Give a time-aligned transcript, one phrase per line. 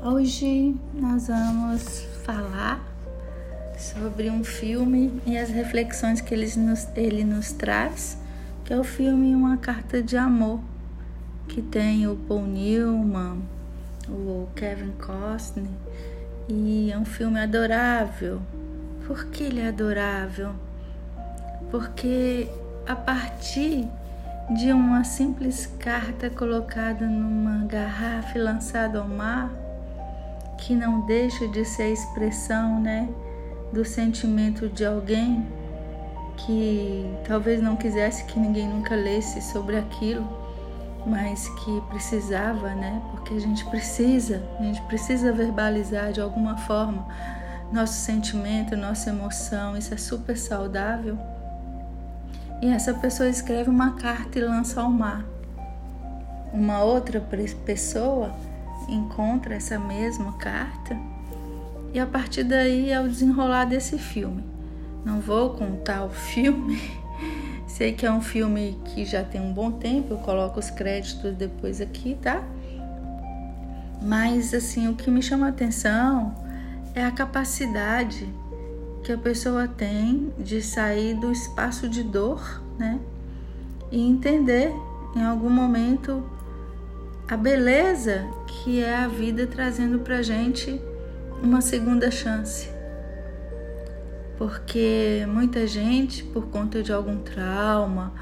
[0.00, 2.80] Hoje nós vamos falar
[3.76, 8.16] sobre um filme e as reflexões que ele nos, ele nos traz,
[8.64, 10.60] que é o filme Uma Carta de Amor,
[11.48, 13.42] que tem o Paul Newman,
[14.08, 15.66] o Kevin Costner,
[16.48, 18.40] e é um filme adorável.
[19.04, 20.52] Por que ele é adorável?
[21.72, 22.48] Porque
[22.86, 23.88] a partir
[24.56, 29.50] de uma simples carta colocada numa garrafa e lançada ao mar,
[30.58, 33.08] que não deixa de ser a expressão, né,
[33.72, 35.46] do sentimento de alguém
[36.36, 40.26] que talvez não quisesse que ninguém nunca lesse sobre aquilo,
[41.06, 43.02] mas que precisava, né?
[43.10, 47.06] Porque a gente precisa, a gente precisa verbalizar de alguma forma
[47.72, 51.18] nosso sentimento, nossa emoção, isso é super saudável.
[52.62, 55.24] E essa pessoa escreve uma carta e lança ao mar.
[56.52, 57.20] Uma outra
[57.64, 58.34] pessoa
[58.88, 60.96] encontra essa mesma carta
[61.92, 64.44] e a partir daí é o desenrolar desse filme.
[65.04, 66.80] Não vou contar o filme,
[67.66, 71.34] sei que é um filme que já tem um bom tempo, eu coloco os créditos
[71.34, 72.42] depois aqui, tá?
[74.02, 76.34] Mas assim, o que me chama a atenção
[76.94, 78.28] é a capacidade
[79.02, 82.98] que a pessoa tem de sair do espaço de dor, né?
[83.90, 84.72] E entender
[85.16, 86.22] em algum momento
[87.28, 90.80] a beleza que é a vida trazendo para gente
[91.42, 92.70] uma segunda chance.
[94.38, 98.14] Porque muita gente, por conta de algum trauma,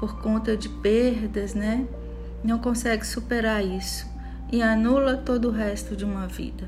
[0.00, 1.86] por conta de perdas, né,
[2.42, 4.06] não consegue superar isso
[4.50, 6.66] e anula todo o resto de uma vida.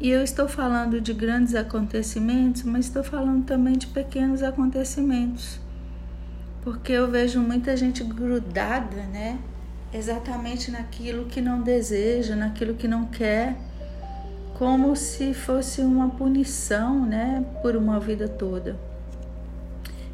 [0.00, 5.58] E eu estou falando de grandes acontecimentos, mas estou falando também de pequenos acontecimentos.
[6.62, 9.40] Porque eu vejo muita gente grudada, né,
[9.92, 13.56] exatamente naquilo que não deseja, naquilo que não quer,
[14.54, 18.78] como se fosse uma punição, né, por uma vida toda.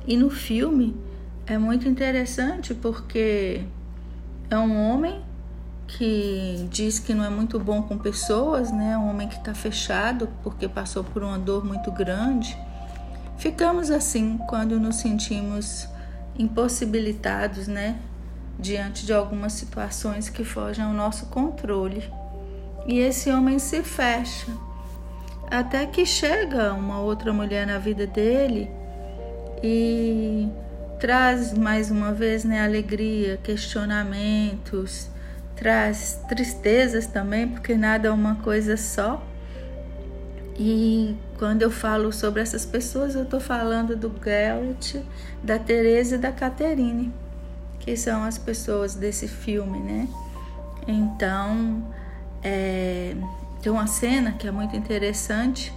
[0.06, 0.96] E no filme
[1.46, 3.64] é muito interessante porque
[4.48, 5.20] é um homem
[5.86, 8.96] que diz que não é muito bom com pessoas, né?
[8.98, 12.56] Um homem que está fechado porque passou por uma dor muito grande.
[13.38, 15.88] Ficamos assim quando nos sentimos
[16.38, 17.98] impossibilitados, né,
[18.58, 22.10] diante de algumas situações que fogem ao nosso controle.
[22.86, 24.50] E esse homem se fecha,
[25.50, 28.70] até que chega uma outra mulher na vida dele
[29.62, 30.48] e
[30.98, 35.08] traz mais uma vez né, alegria, questionamentos,
[35.56, 39.22] traz tristezas também, porque nada é uma coisa só.
[40.58, 44.96] E quando eu falo sobre essas pessoas, eu estou falando do Geralt,
[45.42, 47.12] da Teresa e da Caterine
[47.78, 50.08] que são as pessoas desse filme, né?
[50.86, 51.82] Então,
[52.42, 53.16] é,
[53.60, 55.72] tem uma cena que é muito interessante,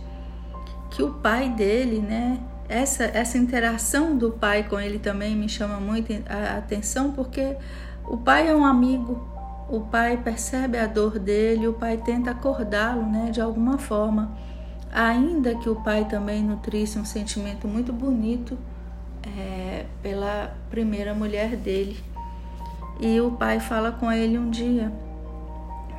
[0.92, 2.40] que o pai dele, né?
[2.68, 7.56] Essa, essa interação do pai com ele também me chama muito a atenção, porque
[8.06, 9.28] o pai é um amigo,
[9.68, 13.32] o pai percebe a dor dele, o pai tenta acordá-lo, né?
[13.32, 14.38] De alguma forma.
[14.92, 18.58] Ainda que o pai também nutrisse um sentimento muito bonito
[19.24, 21.98] é, pela primeira mulher dele.
[23.00, 24.92] E o pai fala com ele um dia,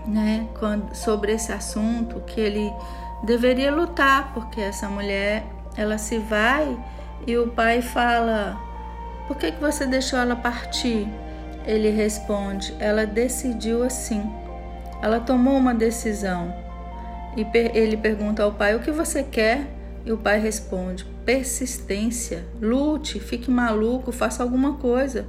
[0.06, 2.70] né, quando, sobre esse assunto, que ele
[3.25, 5.44] deveria lutar, porque essa mulher,
[5.76, 6.76] ela se vai
[7.26, 8.59] e o pai fala:
[9.26, 11.09] Por que, que você deixou ela partir?
[11.66, 14.30] Ele responde: Ela decidiu assim.
[15.03, 16.54] Ela tomou uma decisão.
[17.36, 19.66] E ele pergunta ao pai: O que você quer?
[20.04, 25.26] E o pai responde: persistência, lute, fique maluco, faça alguma coisa.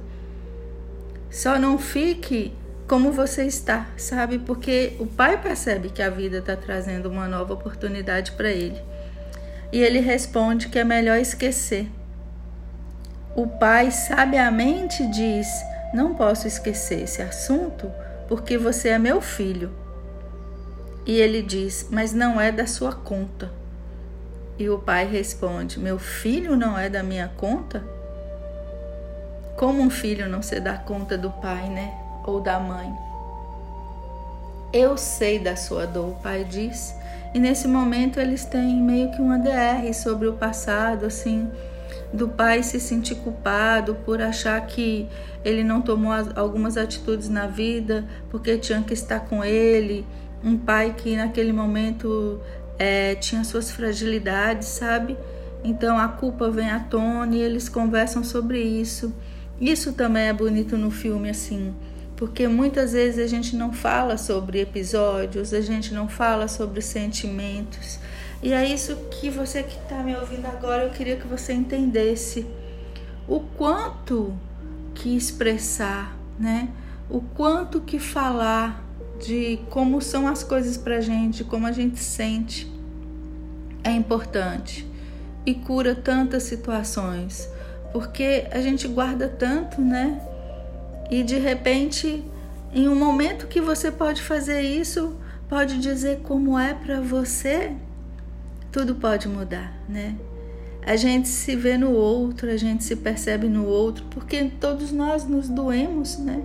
[1.30, 2.52] Só não fique
[2.86, 4.38] como você está, sabe?
[4.38, 8.80] Porque o pai percebe que a vida está trazendo uma nova oportunidade para ele.
[9.72, 11.88] E ele responde que é melhor esquecer.
[13.34, 15.46] O pai sabiamente diz:
[15.94, 17.90] Não posso esquecer esse assunto
[18.28, 19.70] porque você é meu filho.
[21.06, 23.61] E ele diz: Mas não é da sua conta.
[24.58, 27.82] E o pai responde: Meu filho não é da minha conta?
[29.56, 31.94] Como um filho não se dá conta do pai, né?
[32.24, 32.92] Ou da mãe?
[34.72, 36.94] Eu sei da sua dor, o pai diz.
[37.34, 41.50] E nesse momento eles têm meio que uma DR sobre o passado, assim,
[42.12, 45.08] do pai se sentir culpado por achar que
[45.44, 50.06] ele não tomou algumas atitudes na vida porque tinha que estar com ele.
[50.44, 52.40] Um pai que naquele momento
[52.82, 55.16] é, tinha suas fragilidades, sabe?
[55.62, 59.14] Então a culpa vem à tona e eles conversam sobre isso.
[59.60, 61.72] Isso também é bonito no filme, assim,
[62.16, 68.00] porque muitas vezes a gente não fala sobre episódios, a gente não fala sobre sentimentos.
[68.42, 72.44] E é isso que você que está me ouvindo agora, eu queria que você entendesse
[73.28, 74.36] o quanto
[74.92, 76.68] que expressar, né?
[77.08, 78.84] O quanto que falar
[79.24, 82.71] de como são as coisas pra gente, como a gente sente
[83.84, 84.86] é importante
[85.44, 87.48] e cura tantas situações,
[87.92, 90.20] porque a gente guarda tanto, né?
[91.10, 92.24] E de repente,
[92.72, 95.16] em um momento que você pode fazer isso,
[95.48, 97.72] pode dizer como é para você,
[98.70, 100.14] tudo pode mudar, né?
[100.84, 105.24] A gente se vê no outro, a gente se percebe no outro, porque todos nós
[105.24, 106.42] nos doemos, né?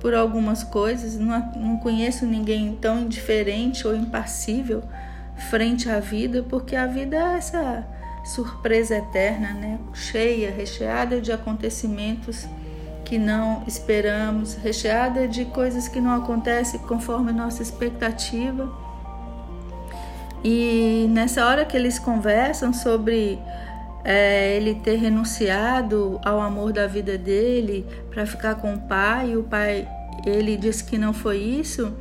[0.00, 1.16] Por algumas coisas.
[1.16, 4.82] Não, não conheço ninguém tão indiferente ou impassível
[5.36, 7.86] frente à vida, porque a vida é essa
[8.24, 9.78] surpresa eterna, né?
[9.92, 12.46] Cheia, recheada de acontecimentos
[13.04, 18.72] que não esperamos, recheada de coisas que não acontecem conforme nossa expectativa.
[20.42, 23.38] E nessa hora que eles conversam sobre
[24.04, 29.36] é, ele ter renunciado ao amor da vida dele para ficar com o pai, e
[29.36, 29.88] o pai
[30.24, 31.92] ele diz que não foi isso.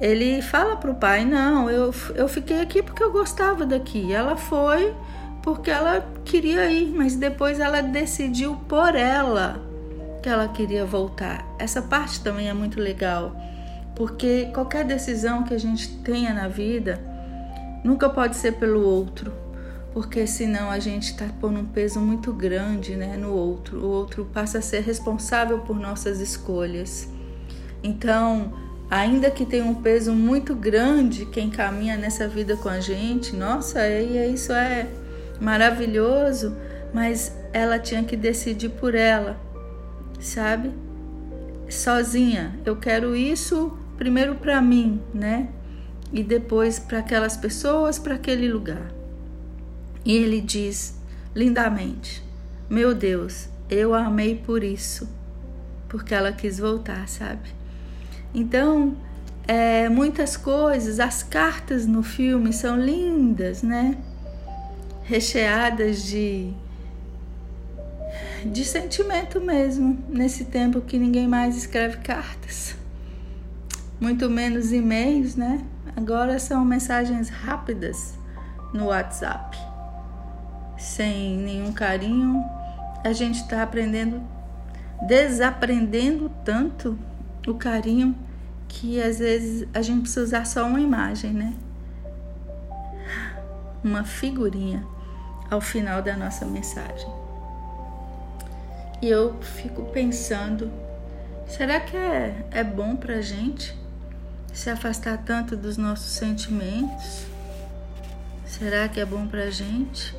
[0.00, 4.12] Ele fala para o pai: Não, eu, eu fiquei aqui porque eu gostava daqui.
[4.12, 4.94] Ela foi
[5.42, 9.62] porque ela queria ir, mas depois ela decidiu por ela
[10.20, 11.46] que ela queria voltar.
[11.56, 13.36] Essa parte também é muito legal,
[13.94, 17.00] porque qualquer decisão que a gente tenha na vida
[17.84, 19.32] nunca pode ser pelo outro,
[19.94, 23.78] porque senão a gente está pondo um peso muito grande né, no outro.
[23.78, 27.08] O outro passa a ser responsável por nossas escolhas.
[27.84, 28.52] Então,
[28.90, 33.86] ainda que tenha um peso muito grande quem caminha nessa vida com a gente, nossa,
[33.88, 34.86] e isso é
[35.40, 36.56] maravilhoso,
[36.92, 39.46] mas ela tinha que decidir por ela
[40.20, 40.72] sabe?
[41.68, 42.58] Sozinha.
[42.64, 45.48] Eu quero isso primeiro para mim, né?
[46.12, 48.92] E depois para aquelas pessoas, para aquele lugar.
[50.04, 50.98] E ele diz
[51.34, 52.22] lindamente:
[52.70, 55.08] Meu Deus, eu a amei por isso,
[55.88, 57.54] porque ela quis voltar, sabe?
[58.36, 58.94] Então,
[59.48, 63.96] é, muitas coisas, as cartas no filme são lindas, né?
[65.04, 66.52] Recheadas de
[68.44, 72.76] de sentimento mesmo, nesse tempo que ninguém mais escreve cartas,
[74.00, 75.64] muito menos e-mails, né?
[75.96, 78.14] Agora são mensagens rápidas
[78.72, 79.58] no WhatsApp,
[80.78, 82.44] sem nenhum carinho.
[83.02, 84.22] A gente está aprendendo,
[85.06, 86.96] desaprendendo tanto
[87.48, 88.14] o carinho
[88.68, 91.54] que às vezes a gente precisa usar só uma imagem, né?
[93.82, 94.84] Uma figurinha
[95.50, 97.08] ao final da nossa mensagem.
[99.00, 100.70] E eu fico pensando:
[101.46, 103.76] será que é, é bom para gente
[104.52, 107.26] se afastar tanto dos nossos sentimentos?
[108.44, 110.14] Será que é bom para gente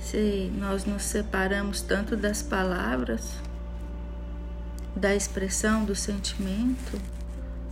[0.00, 3.34] se nós nos separamos tanto das palavras,
[5.00, 7.00] da expressão do sentimento,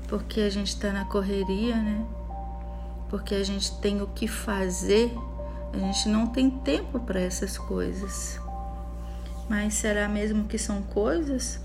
[0.08, 2.04] porque a gente está na correria, né?
[3.10, 5.14] Porque a gente tem o que fazer,
[5.72, 8.40] a gente não tem tempo para essas coisas.
[9.48, 11.60] Mas será mesmo que são coisas?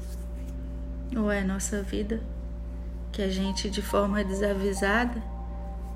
[1.15, 2.21] Ou é nossa vida
[3.11, 5.21] que a gente, de forma desavisada,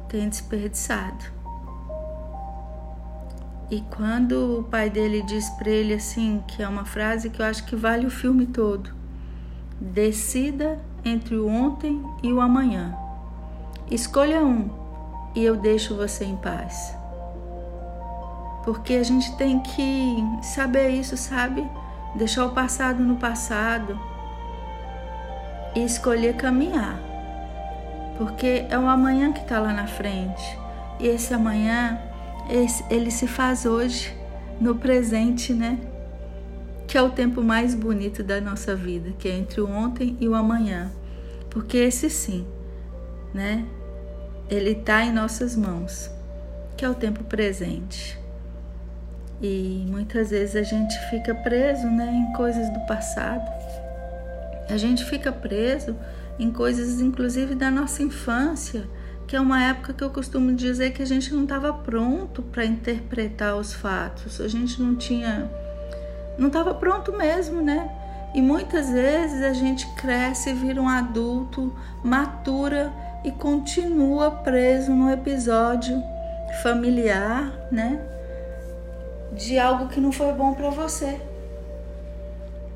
[0.08, 1.26] tem desperdiçado?
[3.70, 7.46] E quando o pai dele diz para ele assim, que é uma frase que eu
[7.46, 8.97] acho que vale o filme todo:
[9.80, 12.96] decida entre o ontem e o amanhã.
[13.90, 14.70] Escolha um
[15.36, 16.98] e eu deixo você em paz
[18.68, 21.66] porque a gente tem que saber isso, sabe?
[22.16, 23.98] Deixar o passado no passado
[25.74, 27.00] e escolher caminhar,
[28.18, 30.60] porque é o amanhã que está lá na frente
[31.00, 31.98] e esse amanhã
[32.50, 34.14] esse, ele se faz hoje,
[34.60, 35.80] no presente, né?
[36.98, 40.28] Que é o tempo mais bonito da nossa vida, que é entre o ontem e
[40.28, 40.92] o amanhã,
[41.48, 42.44] porque esse sim,
[43.32, 43.68] né?
[44.50, 46.10] Ele está em nossas mãos,
[46.76, 48.20] que é o tempo presente.
[49.40, 53.48] E muitas vezes a gente fica preso né, em coisas do passado.
[54.68, 55.96] A gente fica preso
[56.40, 58.90] em coisas, inclusive, da nossa infância,
[59.28, 62.66] que é uma época que eu costumo dizer que a gente não estava pronto para
[62.66, 64.42] interpretar os fatos.
[64.42, 65.48] A gente não tinha.
[66.38, 67.90] Não estava pronto mesmo, né?
[68.34, 72.92] E muitas vezes a gente cresce, vira um adulto, matura
[73.24, 76.02] e continua preso no episódio
[76.62, 78.00] familiar, né?
[79.32, 81.20] de algo que não foi bom para você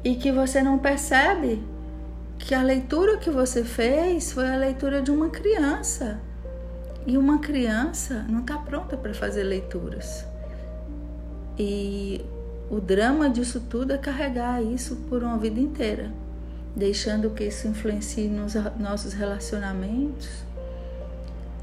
[0.03, 1.63] e que você não percebe
[2.37, 6.19] que a leitura que você fez foi a leitura de uma criança.
[7.05, 10.25] E uma criança não está pronta para fazer leituras.
[11.57, 12.23] E
[12.71, 16.09] o drama disso tudo é carregar isso por uma vida inteira,
[16.73, 20.29] deixando que isso influencie nos nossos relacionamentos,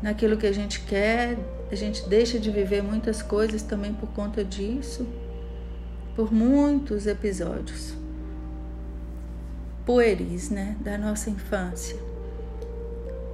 [0.03, 1.39] naquilo que a gente quer,
[1.73, 5.09] a gente deixa de viver muitas coisas também por conta disso,
[6.15, 7.97] por muitos episódios
[9.87, 11.97] pueris, né, da nossa infância.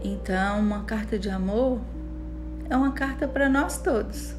[0.05, 1.81] Então, uma carta de amor
[2.71, 4.37] é uma carta para nós todos.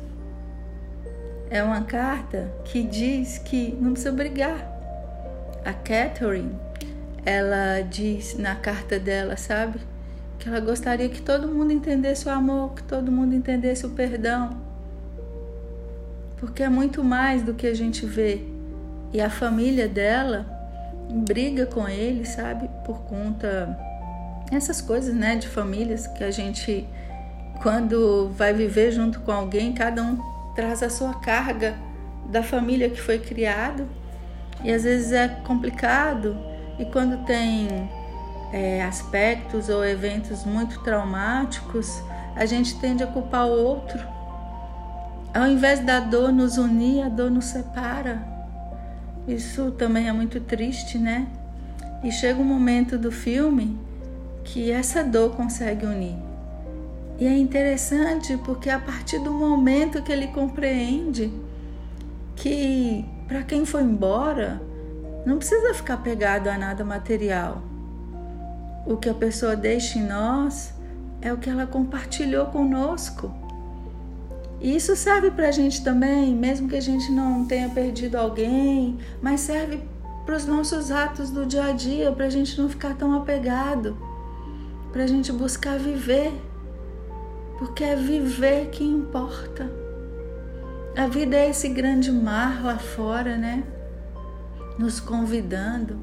[1.49, 4.71] É uma carta que diz que não precisa brigar.
[5.63, 6.51] A Catherine,
[7.25, 9.79] ela diz na carta dela, sabe?
[10.39, 14.57] Que ela gostaria que todo mundo entendesse o amor, que todo mundo entendesse o perdão.
[16.37, 18.41] Porque é muito mais do que a gente vê.
[19.13, 20.45] E a família dela
[21.27, 22.69] briga com ele, sabe?
[22.85, 23.77] Por conta
[24.51, 26.87] essas coisas, né, de famílias que a gente
[27.61, 31.75] quando vai viver junto com alguém, cada um traz a sua carga
[32.29, 33.87] da família que foi criado.
[34.63, 36.37] E às vezes é complicado.
[36.79, 37.67] E quando tem
[38.51, 42.01] é, aspectos ou eventos muito traumáticos
[42.35, 44.05] a gente tende a culpar o outro.
[45.33, 48.21] Ao invés da dor nos unir a dor nos separa.
[49.27, 51.27] Isso também é muito triste né?
[52.03, 53.79] E chega um momento do filme
[54.43, 56.34] que essa dor consegue unir
[57.17, 61.31] e é interessante porque a partir do momento que ele compreende
[62.35, 64.61] que para quem foi embora,
[65.25, 67.63] não precisa ficar pegado a nada material.
[68.85, 70.73] O que a pessoa deixa em nós
[71.21, 73.33] é o que ela compartilhou conosco.
[74.61, 78.97] E isso serve para a gente também, mesmo que a gente não tenha perdido alguém,
[79.21, 79.81] mas serve
[80.25, 83.97] para os nossos atos do dia a dia, para a gente não ficar tão apegado,
[84.91, 86.31] para a gente buscar viver
[87.57, 89.69] porque é viver que importa.
[90.95, 93.63] A vida é esse grande mar lá fora, né?
[94.77, 95.99] Nos convidando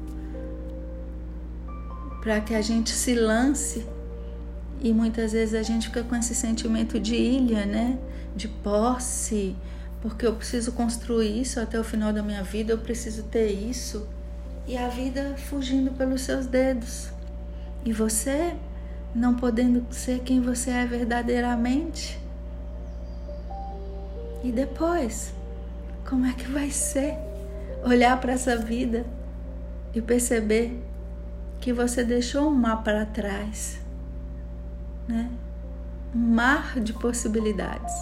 [2.21, 3.85] para que a gente se lance.
[4.81, 7.97] E muitas vezes a gente fica com esse sentimento de ilha, né?
[8.35, 9.55] De posse,
[10.01, 14.07] porque eu preciso construir isso até o final da minha vida, eu preciso ter isso.
[14.67, 17.09] E a vida fugindo pelos seus dedos.
[17.85, 18.55] E você
[19.13, 22.19] não podendo ser quem você é verdadeiramente?
[24.43, 25.33] E depois,
[26.07, 27.17] como é que vai ser
[27.83, 29.05] olhar para essa vida
[29.93, 30.81] e perceber
[31.61, 33.79] que você deixou um mar para trás,
[35.07, 35.29] né?
[36.13, 37.93] Um mar de possibilidades,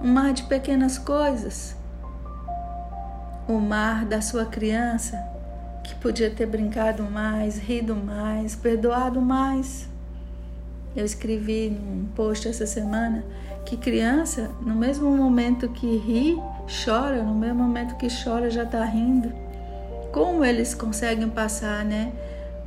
[0.00, 1.76] um mar de pequenas coisas,
[3.46, 5.16] o mar da sua criança
[5.84, 9.88] que podia ter brincado mais, rido mais, perdoado mais
[10.96, 13.24] eu escrevi num post essa semana
[13.64, 16.36] que criança, no mesmo momento que ri,
[16.84, 19.32] chora, no mesmo momento que chora já está rindo.
[20.12, 22.12] Como eles conseguem passar, né,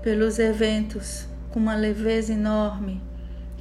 [0.02, 3.02] pelos eventos com uma leveza enorme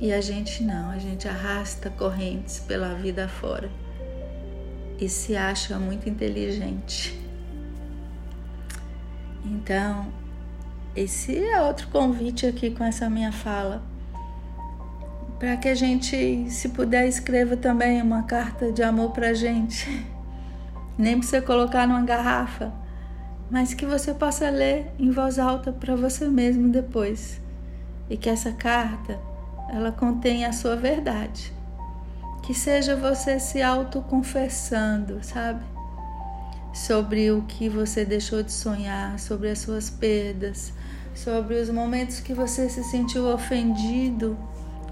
[0.01, 3.71] e a gente não, a gente arrasta correntes pela vida fora
[4.99, 7.19] e se acha muito inteligente.
[9.45, 10.07] Então,
[10.95, 13.83] esse é outro convite aqui com essa minha fala
[15.39, 20.07] para que a gente, se puder, escreva também uma carta de amor para a gente.
[20.97, 22.73] Nem precisa colocar numa garrafa,
[23.51, 27.41] mas que você possa ler em voz alta para você mesmo depois.
[28.09, 29.19] E que essa carta
[29.69, 31.53] ela contenha a sua verdade.
[32.43, 35.65] Que seja você se autoconfessando, sabe?
[36.73, 40.73] Sobre o que você deixou de sonhar, sobre as suas perdas,
[41.15, 44.39] sobre os momentos que você se sentiu ofendido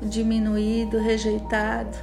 [0.03, 1.97] diminuído, rejeitado.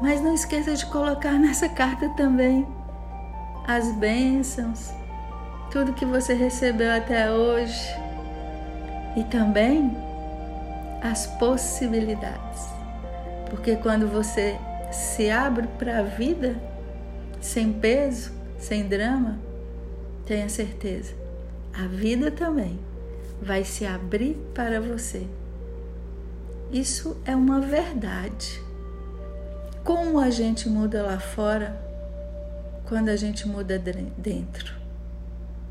[0.00, 2.66] Mas não esqueça de colocar nessa carta também
[3.66, 4.92] as bênçãos,
[5.70, 7.88] tudo que você recebeu até hoje
[9.16, 9.94] e também
[11.02, 12.68] as possibilidades.
[13.50, 14.58] Porque quando você
[14.90, 16.56] se abre para a vida,
[17.40, 19.38] sem peso, sem drama,
[20.24, 21.14] tenha certeza,
[21.72, 22.78] a vida também
[23.40, 25.26] vai se abrir para você.
[26.70, 28.62] Isso é uma verdade.
[29.82, 31.74] Como a gente muda lá fora
[32.86, 34.74] quando a gente muda dentro?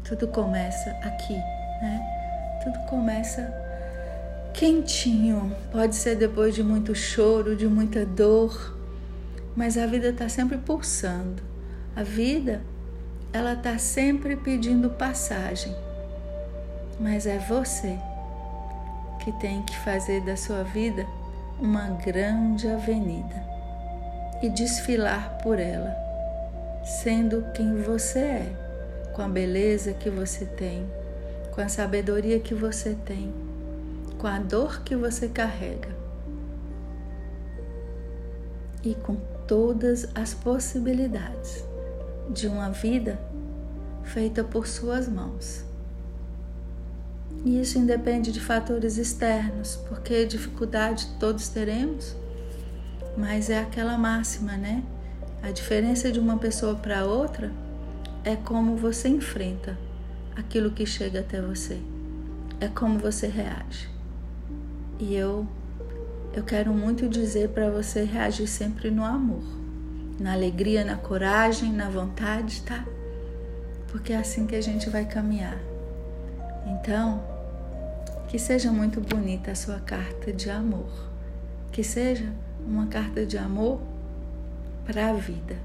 [0.03, 2.59] Tudo começa aqui, né?
[2.63, 3.53] Tudo começa
[4.55, 5.55] quentinho.
[5.71, 8.75] Pode ser depois de muito choro, de muita dor,
[9.55, 11.43] mas a vida está sempre pulsando.
[11.95, 12.61] A vida,
[13.31, 15.75] ela está sempre pedindo passagem.
[16.99, 17.99] mas é você
[19.27, 21.05] que tem que fazer da sua vida
[21.59, 23.45] uma grande avenida
[24.41, 25.93] e desfilar por ela,
[26.85, 28.55] sendo quem você é,
[29.13, 30.89] com a beleza que você tem,
[31.51, 33.33] com a sabedoria que você tem,
[34.17, 35.89] com a dor que você carrega
[38.81, 41.65] e com todas as possibilidades
[42.29, 43.19] de uma vida
[44.05, 45.66] feita por suas mãos.
[47.45, 52.15] E isso independe de fatores externos, porque dificuldade todos teremos,
[53.15, 54.83] mas é aquela máxima, né?
[55.41, 57.51] A diferença de uma pessoa para outra
[58.23, 59.77] é como você enfrenta
[60.35, 61.79] aquilo que chega até você,
[62.59, 63.89] é como você reage.
[64.99, 65.47] E eu
[66.33, 69.41] eu quero muito dizer para você reagir sempre no amor,
[70.19, 72.85] na alegria, na coragem, na vontade, tá?
[73.87, 75.57] Porque é assim que a gente vai caminhar.
[76.67, 77.23] Então,
[78.27, 80.89] que seja muito bonita a sua carta de amor.
[81.71, 83.79] Que seja uma carta de amor
[84.85, 85.55] para a vida.